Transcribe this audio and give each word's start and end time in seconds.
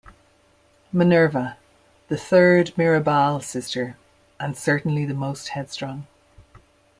Minerva: 0.91 1.59
The 2.07 2.17
third 2.17 2.73
Mirabal 2.75 3.39
sister, 3.43 3.97
and 4.39 4.57
certainly 4.57 5.05
the 5.05 5.13
most 5.13 5.49
headstrong. 5.49 6.07